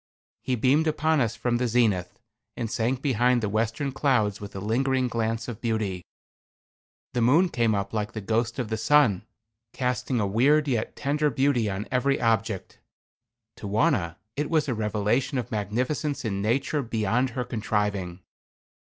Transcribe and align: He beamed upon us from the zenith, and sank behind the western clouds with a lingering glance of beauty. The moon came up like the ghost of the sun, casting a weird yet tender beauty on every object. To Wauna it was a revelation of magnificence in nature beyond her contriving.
He 0.41 0.55
beamed 0.55 0.87
upon 0.87 1.21
us 1.21 1.35
from 1.35 1.57
the 1.57 1.67
zenith, 1.67 2.17
and 2.57 2.71
sank 2.71 3.03
behind 3.03 3.39
the 3.43 3.47
western 3.49 3.91
clouds 3.91 4.41
with 4.41 4.55
a 4.55 4.59
lingering 4.59 5.07
glance 5.07 5.47
of 5.47 5.61
beauty. 5.61 6.01
The 7.13 7.21
moon 7.21 7.49
came 7.49 7.75
up 7.75 7.93
like 7.93 8.13
the 8.13 8.19
ghost 8.21 8.57
of 8.57 8.69
the 8.69 8.77
sun, 8.77 9.27
casting 9.73 10.19
a 10.19 10.25
weird 10.25 10.67
yet 10.67 10.95
tender 10.95 11.29
beauty 11.29 11.69
on 11.69 11.87
every 11.91 12.19
object. 12.19 12.79
To 13.57 13.67
Wauna 13.67 14.15
it 14.35 14.49
was 14.49 14.67
a 14.67 14.73
revelation 14.73 15.37
of 15.37 15.51
magnificence 15.51 16.25
in 16.25 16.41
nature 16.41 16.81
beyond 16.81 17.29
her 17.37 17.43
contriving. 17.43 18.21